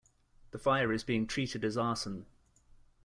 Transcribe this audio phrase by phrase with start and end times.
[0.49, 2.25] The fire is being treated as arson.